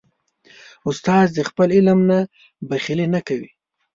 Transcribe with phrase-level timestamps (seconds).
[0.89, 2.19] استاد د خپل علم نه
[2.69, 3.49] بخیلي نه کوي.